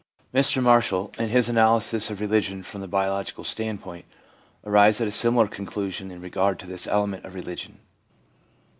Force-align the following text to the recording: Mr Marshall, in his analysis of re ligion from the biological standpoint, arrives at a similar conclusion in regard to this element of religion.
Mr 0.33 0.63
Marshall, 0.63 1.11
in 1.19 1.29
his 1.29 1.47
analysis 1.47 2.09
of 2.09 2.19
re 2.19 2.25
ligion 2.27 2.63
from 2.65 2.81
the 2.81 2.87
biological 2.87 3.43
standpoint, 3.43 4.03
arrives 4.65 4.99
at 4.99 5.07
a 5.07 5.11
similar 5.11 5.47
conclusion 5.47 6.09
in 6.09 6.19
regard 6.19 6.57
to 6.57 6.65
this 6.65 6.87
element 6.87 7.23
of 7.23 7.35
religion. 7.35 7.77